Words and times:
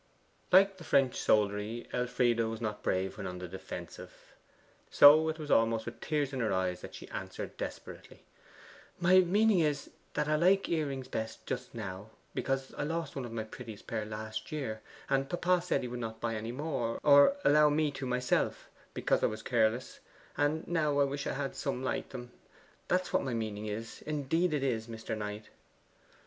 Like 0.51 0.77
the 0.77 0.83
French 0.83 1.15
soldiery, 1.15 1.87
Elfride 1.93 2.39
was 2.39 2.59
not 2.59 2.81
brave 2.81 3.19
when 3.19 3.27
on 3.27 3.37
the 3.37 3.47
defensive. 3.47 4.33
So 4.89 5.29
it 5.29 5.37
was 5.37 5.51
almost 5.51 5.85
with 5.85 6.01
tears 6.01 6.33
in 6.33 6.39
her 6.39 6.51
eyes 6.51 6.81
that 6.81 6.95
she 6.95 7.07
answered 7.09 7.55
desperately: 7.55 8.23
'My 8.99 9.19
meaning 9.19 9.59
is, 9.59 9.91
that 10.15 10.27
I 10.27 10.37
like 10.37 10.67
earrings 10.67 11.07
best 11.07 11.45
just 11.45 11.75
now, 11.75 12.09
because 12.33 12.73
I 12.73 12.81
lost 12.83 13.15
one 13.15 13.25
of 13.25 13.31
my 13.31 13.43
prettiest 13.43 13.85
pair 13.85 14.03
last 14.03 14.51
year, 14.51 14.81
and 15.07 15.29
papa 15.29 15.61
said 15.61 15.81
he 15.83 15.87
would 15.87 15.99
not 15.99 16.19
buy 16.19 16.33
any 16.33 16.51
more, 16.51 16.99
or 17.03 17.37
allow 17.45 17.69
me 17.69 17.91
to 17.91 18.07
myself, 18.07 18.69
because 18.95 19.21
I 19.21 19.27
was 19.27 19.43
careless; 19.43 19.99
and 20.35 20.67
now 20.67 20.99
I 20.99 21.03
wish 21.03 21.27
I 21.27 21.33
had 21.33 21.55
some 21.55 21.83
like 21.83 22.09
them 22.09 22.31
that's 22.87 23.13
what 23.13 23.21
my 23.21 23.35
meaning 23.35 23.67
is 23.67 24.01
indeed 24.07 24.51
it 24.55 24.63
is, 24.63 24.87
Mr. 24.87 25.15
Knight. 25.15 25.49